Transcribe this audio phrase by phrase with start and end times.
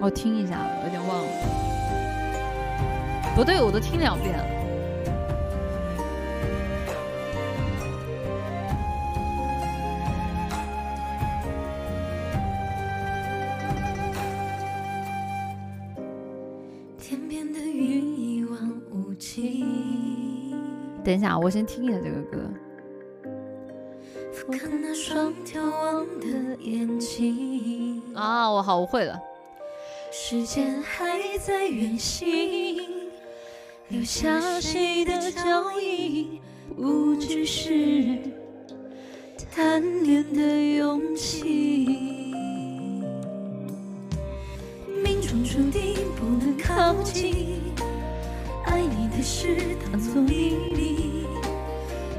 [0.00, 1.30] 我听一下，有点忘了。
[3.34, 4.44] 不对，我都听两遍了。
[16.98, 20.54] 天边的云一望无际，
[21.02, 22.38] 等一下，我先听一下这个歌。
[24.32, 29.20] 俯瞰那双眺望的眼睛，啊，我好，我会了。
[30.20, 32.76] 时间还在远行，
[33.88, 36.40] 留下谁的脚印？
[36.76, 38.18] 不只是
[39.50, 40.42] 贪恋的
[40.76, 41.86] 勇气。
[45.02, 47.72] 命中注定不能靠近，
[48.66, 51.24] 爱你的事当作秘密，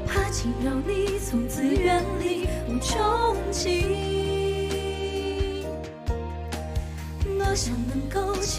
[0.06, 4.10] 怕惊扰你，从此远离无穷尽。
[7.50, 7.74] 多想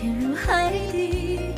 [0.01, 1.53] 潜入海底，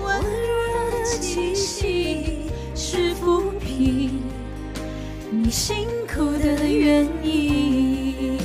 [0.00, 4.22] 温热的气息是抚平
[5.28, 8.38] 你心口的原因。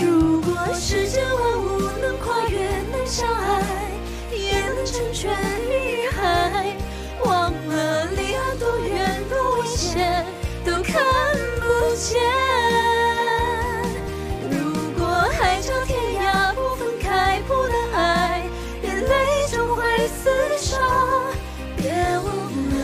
[0.00, 3.64] 如果世间万物能跨越，能相爱，
[4.30, 5.36] 也能成全
[5.68, 6.76] 你与海，
[7.24, 10.24] 忘了离岸多远多危险，
[10.64, 11.02] 都看
[11.58, 12.49] 不见。
[20.22, 20.24] 厮
[20.58, 20.76] 守。
[21.76, 22.76] 别忘了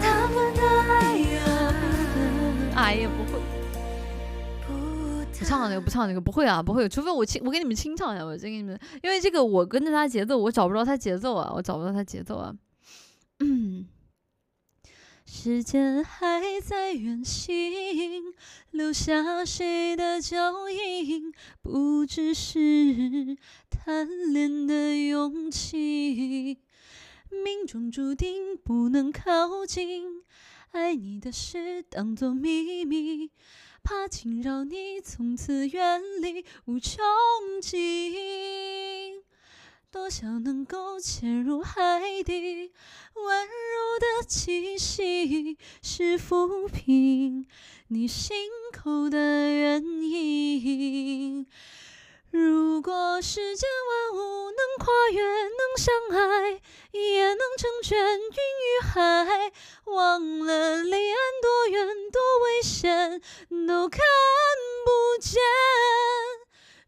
[0.00, 0.92] 他们的爱
[1.38, 1.46] 啊！
[2.74, 3.38] 哎呀，不会，
[5.38, 6.88] 不唱那个，不唱那个，不会啊，不会。
[6.88, 12.52] 除非我清，我给你们清唱一下，我先给你们，因为这个我跟着他节奏，我找不着他节奏啊，我找不到他节奏啊。
[15.40, 18.34] 时间还在远行，
[18.72, 21.32] 留下谁的脚印？
[21.62, 23.38] 不只是
[23.70, 26.58] 贪恋的勇气，
[27.30, 30.24] 命中注定不能靠近。
[30.72, 33.30] 爱你的事当作秘密，
[33.84, 36.98] 怕惊扰你，从此远离无穷
[37.62, 39.22] 尽。
[39.90, 42.72] 多想能够潜入海底，
[43.14, 47.46] 温柔的气息是抚平
[47.88, 51.46] 你心口的原因。
[52.30, 53.68] 如果世间
[54.12, 56.60] 万物能跨越，能相爱，
[56.92, 59.52] 也能成全云与海，
[59.84, 63.22] 忘了离岸多远多危险，
[63.66, 64.00] 都看
[64.84, 65.40] 不见。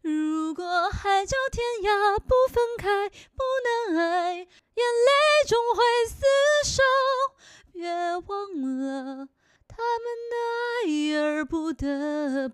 [0.01, 3.43] 如果海角天涯不分开，不
[3.91, 6.21] 能爱，眼泪终会厮
[6.65, 6.81] 守。
[7.71, 7.87] 别
[8.27, 9.27] 忘了
[9.67, 10.35] 他们的
[10.85, 12.49] 爱而不得